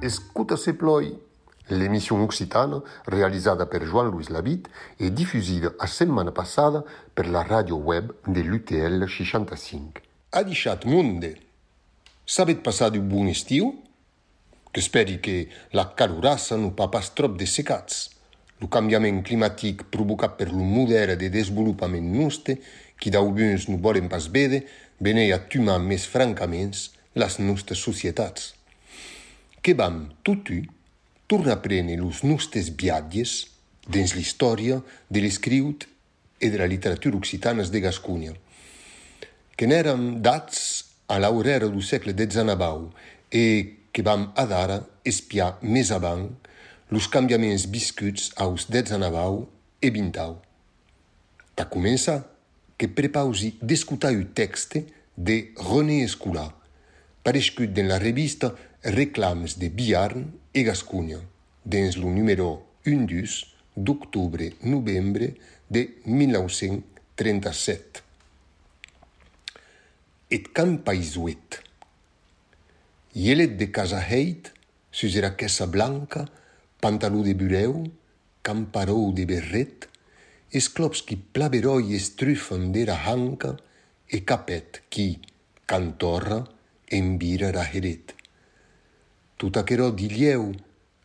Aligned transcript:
Escuta 0.00 0.56
se 0.56 0.74
ploi. 0.74 1.16
L'émission 1.66 2.20
occitane, 2.22 2.82
realizzata 3.04 3.66
per 3.66 3.84
Jean-Louis 3.84 4.30
Labitte 4.30 4.68
e 4.96 5.12
diffusa 5.12 5.72
la 5.78 5.86
settimana 5.86 6.32
passata 6.32 6.82
per 7.14 7.30
la 7.30 7.44
radio 7.44 7.76
web 7.76 8.12
dell'UTL 8.24 9.06
65. 9.06 10.02
Ha 10.30 10.42
diciato 10.42 10.88
monde. 10.88 11.40
Sapete 12.24 12.60
passare 12.60 12.98
un 12.98 13.06
buon 13.06 13.28
estiu? 13.28 13.89
Que 14.70 14.82
speri 14.82 15.18
que 15.18 15.48
la 15.74 15.88
calorassa 15.98 16.56
non 16.56 16.74
pa 16.78 16.90
pas 16.90 17.10
trop 17.14 17.34
de 17.38 17.46
secats. 17.46 18.08
Lo 18.60 18.68
cambiament 18.68 19.22
climatic 19.26 19.86
provocat 19.90 20.36
per 20.38 20.50
lo 20.52 20.62
model 20.62 21.16
de 21.18 21.30
desenvolupament 21.32 22.06
nostre, 22.14 22.58
qui 23.00 23.10
d'auguns 23.10 23.66
non 23.68 23.80
volen 23.80 24.08
pas 24.12 24.28
vede, 24.28 24.62
venei 25.00 25.32
a 25.32 25.40
tumar 25.40 25.80
més 25.80 26.04
francaments 26.06 26.90
las 27.16 27.40
nostres 27.40 27.80
societats. 27.80 28.52
Que 29.60 29.74
vam, 29.74 30.10
tutu, 30.22 30.60
torna 31.26 31.56
a 31.56 31.62
prendre 31.62 31.96
los 31.96 32.22
nostres 32.22 32.70
viatges 32.70 33.48
dins 33.88 34.14
l'història 34.14 34.80
de 35.08 35.24
l'escriut 35.24 35.88
e 36.40 36.50
de 36.50 36.58
la 36.58 36.66
literatura 36.66 37.16
occitana 37.16 37.64
de 37.64 37.80
Gascunya, 37.80 38.32
que 39.56 39.66
n'érem 39.66 40.20
dats 40.22 40.84
a 41.08 41.18
l'aurera 41.18 41.68
do 41.68 41.82
segle 41.82 42.14
XIX 42.14 42.88
e 43.30 43.79
que 44.00 44.04
vam 44.06 44.30
adara 44.40 44.78
espiar 45.04 45.58
més 45.60 45.90
avant 45.92 46.22
los 46.88 47.04
cambiaments 47.12 47.66
viscuts 47.68 48.30
aos 48.40 48.64
XIX 48.64 49.44
e 49.84 49.90
XX. 49.92 50.40
Ta 51.52 51.68
comença 51.68 52.24
que 52.80 52.88
prepausi 52.88 53.60
d'escutar 53.60 54.16
un 54.16 54.32
texte 54.32 54.86
de 55.16 55.52
René 55.68 56.00
Escolar, 56.06 56.48
parescut 57.20 57.76
dans 57.76 57.92
la 57.92 58.00
revista 58.00 58.54
Reclams 58.88 59.58
de 59.60 59.68
Biarn 59.68 60.24
e 60.56 60.64
Gascunya, 60.64 61.20
dins 61.62 62.00
lo 62.00 62.08
numero 62.08 62.80
1 62.88 63.04
d'octubre-novembre 63.76 65.34
de 65.68 66.00
1937. 66.06 68.00
Et 70.30 70.48
can 70.54 70.78
paisuet. 70.78 71.69
Yelet 73.14 73.56
de 73.58 73.70
casa 73.72 73.98
heit, 73.98 74.52
sus 74.90 75.16
era 75.16 75.34
quèssa 75.34 75.66
blanca, 75.66 76.28
pantalou 76.80 77.24
de 77.26 77.34
bureu, 77.34 77.82
camparou 78.42 79.10
de 79.12 79.26
berret, 79.26 79.88
esclops 80.52 81.02
qui 81.02 81.16
plaveroi 81.16 81.94
estrufen 81.94 82.70
d'era 82.70 82.94
hanca 82.94 83.56
e 84.06 84.22
capet 84.22 84.82
qui, 84.88 85.18
cantorra, 85.66 86.44
envira 86.90 87.50
ra 87.50 87.66
heret. 87.66 88.14
Tot 89.38 89.58
aquerò 89.58 89.90
dilieu, 89.90 90.52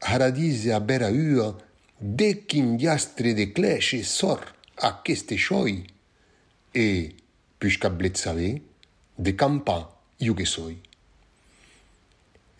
haradise 0.00 0.72
a 0.72 0.80
bèra 0.80 1.12
ua, 1.12 1.52
de 2.00 2.46
quin 2.48 2.76
diastre 2.80 3.34
de 3.36 3.50
clèche 3.52 4.04
sor 4.04 4.40
aqueste 4.88 5.36
xoi. 5.36 5.82
E, 6.72 6.86
puisca 7.60 7.90
blet 7.92 8.16
sabé, 8.16 8.54
de 9.18 9.36
campa 9.36 9.82
iugue 10.20 10.48
soi 10.48 10.78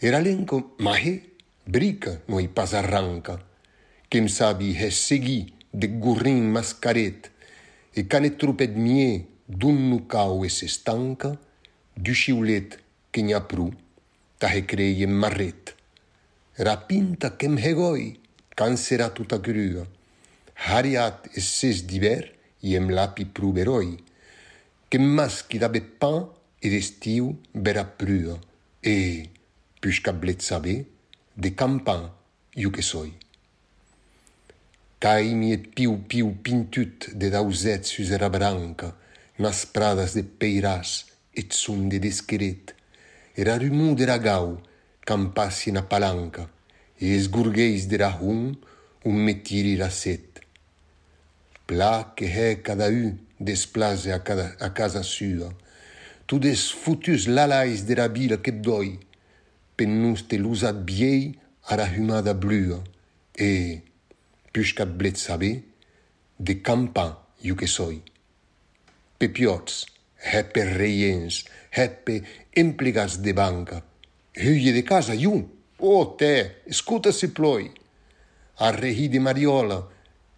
era 0.00 0.20
lenca 0.20 0.56
mahe 0.78 1.14
brica 1.66 2.12
no 2.28 2.40
ei 2.40 2.48
pas 2.48 2.72
arranca 2.74 3.34
quen 4.08 4.28
sabi 4.28 4.72
he 4.80 4.90
segui 4.90 5.52
de 5.72 5.86
gorrin 6.02 6.50
mascaret 6.50 7.30
e 7.94 8.06
can 8.06 8.24
e 8.24 8.30
tropèt 8.36 8.72
mie 8.76 9.26
d'un 9.46 9.78
nucau 9.90 10.44
e 10.44 10.48
s'estanca 10.48 11.38
du 11.96 12.14
xiulet 12.14 12.78
que 13.12 13.20
n'a 13.22 13.40
pru 13.40 13.70
ta 14.38 14.48
he 14.48 14.64
crei 14.64 15.02
en 15.04 15.12
marret. 15.12 15.74
Rapinta 16.56 17.36
qu'em 17.38 17.58
hegoi 17.58 18.18
can 18.56 18.76
serà 18.76 19.10
tota 19.10 19.38
crua 19.40 19.84
hariat 20.68 21.28
e 21.36 21.40
ses 21.40 21.84
d'hivern 21.88 22.30
i 22.62 22.76
em 22.76 22.90
lapi 22.96 23.24
pruberoi 23.24 23.96
que 24.88 24.98
masqui 24.98 25.58
d'abe 25.58 25.80
pan 26.00 26.28
e 26.60 26.68
d'estiu 26.72 27.36
vera 27.54 27.84
prua 27.84 28.36
e 28.82 28.92
eh, 28.92 29.39
puisqu'à 29.80 30.12
blet 30.12 30.40
sabé, 30.40 30.86
de 31.36 31.48
campan, 31.48 32.12
you 32.56 32.70
que 32.70 32.82
soy. 32.82 33.12
Cai 35.00 35.34
mi 35.34 35.52
et 35.54 35.64
piu 35.74 35.96
piu 35.96 36.34
pintut 36.44 37.08
de 37.16 37.30
dauzet 37.32 37.86
suzera 37.88 38.28
branca, 38.28 38.92
nas 39.38 39.64
pradas 39.64 40.12
de 40.14 40.20
peiras 40.22 41.06
et 41.34 41.52
son 41.52 41.88
de 41.88 41.96
desqueret, 41.96 42.74
era 43.34 43.56
rumu 43.56 43.94
de 43.94 44.04
la 44.04 44.18
gau, 44.18 44.58
campassi 45.06 45.72
na 45.72 45.80
palanca, 45.80 46.50
e 47.00 47.14
esgurgueis 47.16 47.86
de 47.88 47.96
la 47.96 48.10
hum, 48.20 48.52
un 49.04 49.16
metiri 49.16 49.76
la 49.76 49.88
set. 49.88 50.42
Pla 51.66 52.12
que 52.14 52.26
he 52.28 52.60
cada 52.60 52.90
u 52.90 53.14
desplace 53.40 54.12
a, 54.12 54.18
cada, 54.18 54.52
a 54.60 54.68
casa 54.70 55.02
sua, 55.02 55.48
tu 56.26 56.38
desfutus 56.38 57.26
lalais 57.26 57.86
de 57.86 57.94
la 57.94 58.08
vila 58.08 58.36
que 58.36 58.52
doi, 58.52 58.98
pennus 59.80 60.26
te 60.28 60.36
lusat 60.36 60.82
biei 60.84 61.30
a 61.72 61.76
la 61.80 61.86
humada 61.88 62.34
blua, 62.36 62.82
e, 63.32 63.80
puiscat 64.52 64.92
blet 65.00 65.16
saber, 65.16 65.62
de 66.36 66.58
campan 66.60 67.14
iu 67.40 67.56
que 67.56 67.68
soi. 67.68 68.02
Pepiots, 69.16 69.86
heppe 70.20 70.66
reiens, 70.74 71.46
heppe 71.72 72.18
emplegats 72.60 73.20
de 73.24 73.32
banca, 73.32 73.80
hüie 74.36 74.74
de 74.76 74.84
casa 74.84 75.16
iu, 75.16 75.38
o 75.80 75.94
oh, 75.96 76.12
te, 76.20 76.60
escuta 76.68 77.12
se 77.12 77.30
ploi. 77.32 77.70
A 78.60 78.68
rehi 78.76 79.08
de 79.08 79.20
mariola, 79.24 79.80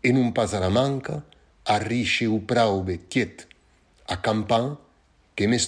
e 0.03 0.15
non 0.15 0.31
pas 0.31 0.55
a 0.55 0.63
la 0.63 0.71
manca, 0.71 1.19
a 1.67 1.79
risce 1.83 2.31
u 2.31 2.45
praube 2.47 3.01
tiet, 3.11 3.49
a 4.07 4.23
campan 4.23 4.77
che 5.35 5.51
me 5.51 5.59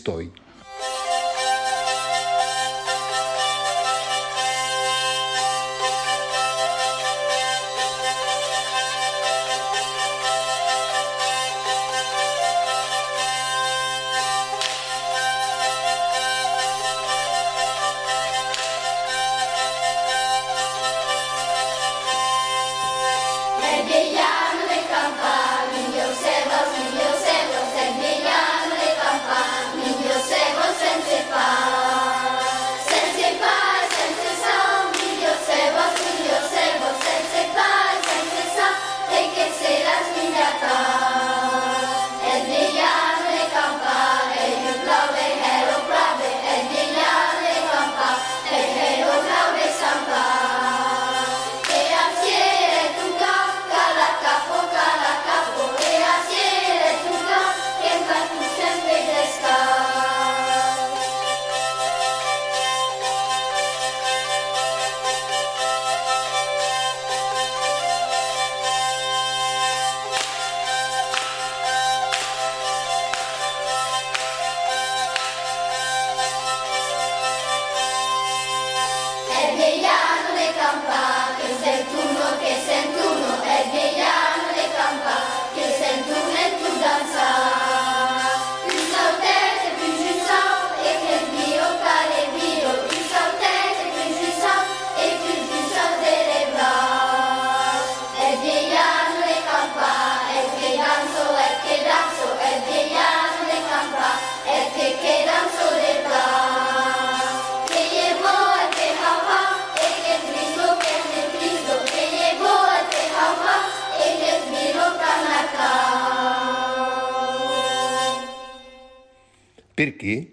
perché 119.84 120.28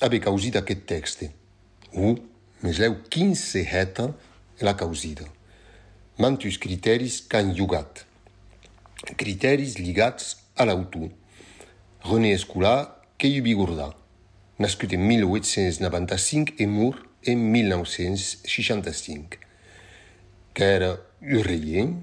ave 0.00 0.18
causita 0.18 0.58
aquest 0.60 0.86
texte. 0.86 1.30
U, 1.92 2.14
mes 2.64 2.78
leu 2.80 2.96
15 3.08 3.60
heta 3.68 4.06
la 4.64 4.74
causida. 4.74 5.26
Mantus 6.16 6.56
criteris 6.58 7.20
qu'han 7.28 7.52
jugat. 7.52 8.06
Criteris 9.20 9.76
ligats 9.76 10.36
a 10.56 10.64
l'autor. 10.64 11.10
René 12.08 12.32
Escolar, 12.32 13.02
que 13.18 13.28
Bigordà, 13.44 13.90
nascut 14.58 14.92
en 14.96 15.04
1895 15.04 16.54
e 16.56 16.66
mor 16.66 16.96
en 17.24 17.50
1965, 17.52 19.36
que 20.54 20.64
era 20.64 20.96
urreient, 21.20 22.00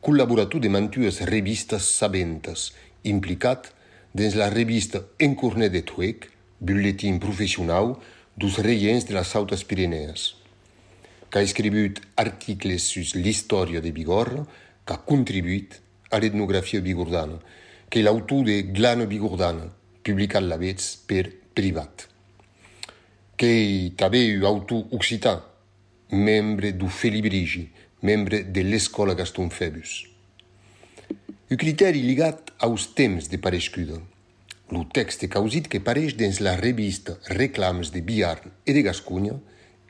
collaborator 0.00 0.60
de 0.60 0.68
mantues 0.68 1.20
revistas 1.26 1.82
sabentes, 1.82 2.70
implicat 3.02 3.72
dins 4.14 4.34
la 4.34 4.50
revista 4.50 5.04
Encornet 5.18 5.70
de 5.72 5.82
Tuec, 5.86 6.26
butlletin 6.58 7.20
professional 7.22 7.94
dos 8.36 8.58
reients 8.58 9.06
de 9.06 9.14
les 9.14 9.36
Altes 9.36 9.62
Pirinees, 9.64 10.34
que 11.30 11.38
ha 11.38 11.46
escrit 11.46 12.00
articles 12.18 12.88
sur 12.90 13.06
l'història 13.14 13.80
de 13.80 13.92
Bigorra, 13.94 14.42
que 14.84 14.96
ha 14.96 15.04
contribuït 15.06 15.78
a 16.10 16.18
l'etnografia 16.18 16.82
bigordana, 16.82 17.38
que 17.88 18.02
l'autor 18.02 18.42
de 18.44 18.62
Glano 18.74 19.06
Bigordana, 19.06 19.70
publicat 20.02 20.42
la 20.42 20.58
vez 20.58 20.96
per 21.06 21.28
privat. 21.54 22.08
Que 23.38 23.92
també 23.96 24.26
un 24.34 24.46
autor 24.48 24.90
occitan, 24.96 25.38
membre 26.10 26.72
du 26.74 26.90
Felibrigi, 26.90 27.68
membre 28.02 28.42
de 28.42 28.66
l'escola 28.66 29.14
Gaston 29.14 29.54
Febus. 29.54 30.09
Criteri 31.58 31.98
ligat 32.06 32.52
aos 32.62 32.94
temps 32.94 33.26
de 33.26 33.36
parescuda. 33.36 33.96
Lo 34.70 34.84
texte 34.86 35.26
causit 35.26 35.64
que 35.66 35.80
pareix 35.82 36.14
dins 36.14 36.38
la 36.38 36.52
revista 36.54 37.16
Reclams 37.26 37.90
de 37.90 38.04
Biarn 38.06 38.52
e 38.62 38.70
de 38.70 38.84
Gascunha 38.86 39.34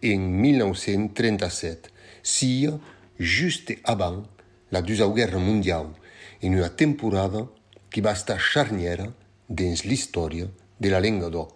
en 0.00 0.24
1937, 0.40 1.92
sia 2.22 2.72
just 3.18 3.74
avant 3.84 4.24
la 4.72 4.80
Deuxième 4.80 5.12
Guerra 5.12 5.38
Mundial, 5.38 5.92
en 6.40 6.56
una 6.56 6.70
temporada 6.70 7.44
que 7.90 8.00
va 8.00 8.16
estar 8.16 8.40
charniera 8.40 9.12
dins 9.46 9.84
l'història 9.84 10.48
de 10.80 10.88
la 10.88 11.04
lenga 11.04 11.28
d'or. 11.28 11.52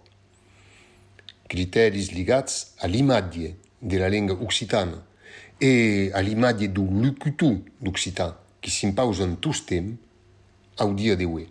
Criteris 1.49 2.13
ligats 2.13 2.77
a 2.77 2.93
l'imatge 2.93 3.57
de 3.81 3.97
la 3.97 4.13
lenga 4.13 4.37
occitana 4.37 5.01
e 5.57 6.11
a 6.13 6.21
l'imatge 6.21 6.69
du 6.69 6.91
locutor 6.93 7.63
d'occitan 7.81 8.44
que 8.65 8.71
s'impausen 8.71 9.37
tous 9.37 9.67
temps 9.67 9.93
au 10.79 10.95
dia 10.95 11.17
d'avui. 11.17 11.45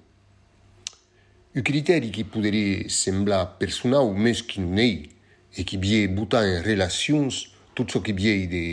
Un 1.54 1.62
criteri 1.62 2.10
qui 2.10 2.24
podria 2.26 2.90
semblar 2.90 3.60
personal 3.60 4.10
més 4.18 4.42
que 4.42 4.58
non 4.58 4.82
ei 4.82 5.12
e 5.54 5.62
qui 5.62 5.78
vie 5.78 6.08
botar 6.10 6.42
en 6.50 6.66
relacions 6.66 7.54
tot 7.78 7.94
ce 7.94 8.02
que 8.02 8.18
vie 8.18 8.48
de 8.50 8.64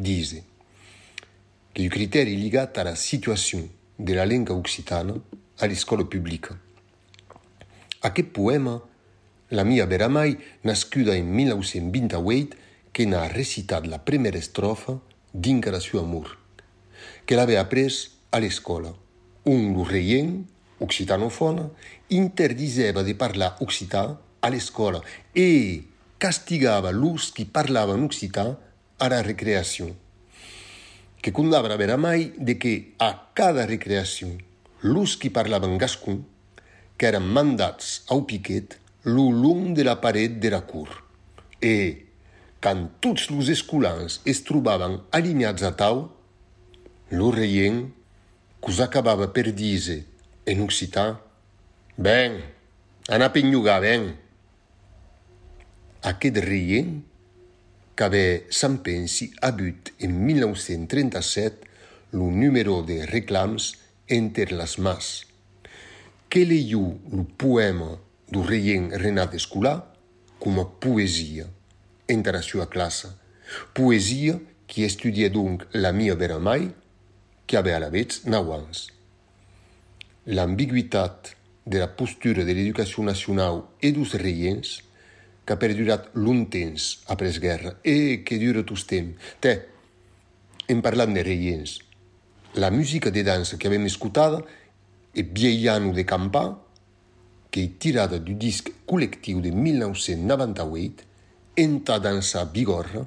dire. 0.00 0.40
Que 1.74 1.84
un 1.84 1.92
criteri 1.92 2.40
ligat 2.40 2.80
a 2.80 2.86
la 2.88 2.96
situació 2.96 3.60
de 3.98 4.16
la 4.16 4.24
lenga 4.24 4.56
occitana 4.56 5.20
a 5.60 5.68
l'escola 5.68 6.08
publica. 6.08 6.56
Aquest 8.00 8.32
poema, 8.32 8.78
la 9.52 9.68
mia 9.68 9.84
vera 9.84 10.08
mai, 10.08 10.38
nascuda 10.64 11.20
en 11.20 11.28
1928, 11.36 12.56
que 12.96 13.04
n'ha 13.04 13.28
recitat 13.28 13.84
la 13.84 14.00
primera 14.00 14.40
estrofa 14.40 14.96
dinca 15.34 15.70
la 15.70 15.84
sua 15.84 16.00
amor, 16.00 16.39
que 17.26 17.34
l'aveva 17.34 17.60
après 17.60 17.88
a 18.32 18.40
l'escola. 18.40 18.92
Un 19.46 19.72
l'urreient, 19.74 20.44
occitanofona, 20.80 21.68
interdiseva 22.10 23.02
de 23.02 23.14
parlar 23.14 23.56
occità 23.60 24.20
a 24.40 24.48
l'escola 24.48 25.00
e 25.32 25.84
castigava 26.18 26.90
l'us 26.90 27.30
qui 27.32 27.44
parlaven 27.44 28.02
occità 28.04 28.46
a 28.98 29.08
la 29.08 29.22
recreació. 29.22 29.88
Que 31.20 31.32
condava 31.32 31.76
vera 31.76 31.96
mai 31.96 32.30
de 32.36 32.56
que 32.56 32.74
a 32.98 33.12
cada 33.36 33.66
recreació 33.68 34.32
l'us 34.82 35.16
qui 35.20 35.28
parlaven 35.28 35.76
gascun, 35.80 36.22
que 36.96 37.08
eren 37.08 37.24
mandats 37.24 38.02
au 38.08 38.24
piquet 38.28 38.76
long 39.04 39.72
de 39.72 39.84
la 39.84 40.00
paret 40.00 40.40
de 40.40 40.50
la 40.52 40.60
cur. 40.60 40.88
E, 41.60 42.06
quan 42.60 42.88
tots 43.00 43.30
los 43.30 43.48
escolans 43.48 44.20
es 44.24 44.42
trobaven 44.44 45.00
alineats 45.12 45.62
a 45.64 45.72
tau, 45.76 46.08
lo 47.10 47.30
reien, 47.30 47.92
cusacabava 48.60 49.28
per 49.28 49.52
dise 49.52 50.04
e 50.44 50.54
nuxità, 50.54 51.20
ben, 51.96 52.40
anapignuga 53.08 53.80
ben. 53.80 54.16
A 56.02 56.16
che 56.16 56.30
rien, 56.30 57.02
qu'avait 58.00 58.46
sans 58.48 58.78
pensi 58.78 59.30
a 59.42 59.50
but 59.52 59.92
en 60.00 60.08
1937 60.24 61.68
lo 62.12 62.30
numero 62.30 62.82
de 62.82 63.04
reclams 63.04 63.76
entre 64.08 64.56
las 64.56 64.78
mas. 64.78 65.26
Che 66.30 66.46
leiu 66.46 66.96
lo 67.12 67.26
poema 67.36 67.98
do 68.32 68.40
reien 68.40 68.88
Renat 68.96 69.34
Esculà 69.34 69.74
como 70.38 70.64
poesia 70.80 71.44
entre 72.08 72.32
la 72.32 72.40
sua 72.40 72.70
classe, 72.72 73.12
poesia 73.74 74.40
qui 74.64 74.84
estudia 74.88 75.28
donc 75.28 75.66
la 75.74 75.92
mia 75.92 76.14
vera 76.14 76.38
mai, 76.38 76.70
que 77.50 77.56
avait 77.56 77.72
a 77.72 77.80
la 77.80 77.90
vez 77.90 78.22
nauans. 78.26 78.86
L'ambigüitat 80.26 81.32
de 81.66 81.78
la 81.82 81.88
postura 81.98 82.44
de 82.46 82.54
l'educació 82.54 83.02
nacional 83.02 83.64
e 83.82 83.90
dos 83.90 84.14
reients 84.14 84.76
que 85.42 85.56
ha 85.56 85.58
perdurat 85.58 86.06
temps 86.48 87.02
après 87.08 87.40
guerra 87.42 87.74
e 87.82 88.22
que 88.22 88.38
dura 88.38 88.62
tot 88.62 88.86
temps. 88.86 89.18
Té, 89.40 89.66
en 90.68 90.78
parlant 90.80 91.10
de 91.10 91.24
reients, 91.26 91.80
la 92.54 92.70
musica 92.70 93.10
de 93.10 93.24
dansa 93.24 93.56
che 93.56 93.66
abbiamo 93.66 93.86
ascoltato 93.86 94.46
è 95.10 95.24
Bieiano 95.24 95.90
de 95.90 96.04
Campà, 96.04 96.56
che 97.50 97.62
è 97.64 97.76
tirata 97.78 98.18
du 98.18 98.36
disc 98.36 98.70
collettivo 98.84 99.40
del 99.40 99.56
1998, 99.56 101.02
Enta 101.54 101.98
Dansa 101.98 102.46
Bigorra, 102.46 103.04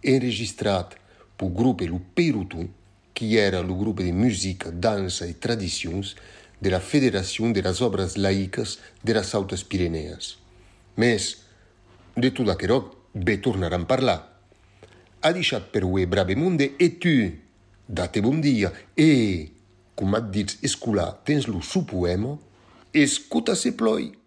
enregistrato 0.00 0.96
per 1.36 1.52
gruppo 1.52 1.84
Luperutu, 1.84 2.80
que 3.14 3.38
era 3.38 3.60
o 3.60 3.74
grupo 3.74 4.02
de 4.02 4.12
música, 4.12 4.70
dança 4.70 5.26
e 5.26 5.34
tradições 5.34 6.16
da 6.60 6.80
Federação 6.80 7.52
das 7.52 7.80
Obras 7.80 8.16
Laicas 8.16 8.78
das 9.02 9.34
Altas 9.34 9.64
Altes 9.64 9.88
Mas, 9.90 10.38
Més, 10.96 11.38
de 12.16 12.30
tot 12.30 12.50
aquerò 12.50 12.78
bé 13.14 13.40
a 13.40 13.86
falar. 13.86 14.20
Ha 15.22 15.32
deixat 15.32 15.70
per 15.72 15.84
uè 15.84 16.06
bravemunde 16.06 16.74
e 16.78 16.88
tu, 17.00 17.32
date 17.88 18.20
bon 18.20 18.40
dia, 18.40 18.72
e, 18.96 19.50
com 19.94 20.14
et 20.16 20.30
dits 20.30 20.58
escolar, 20.62 21.22
tens 21.24 21.46
lo 21.46 21.62
supoemo, 21.62 22.38
escuta 22.92 23.54
se 23.56 23.72
ploi. 23.72 24.21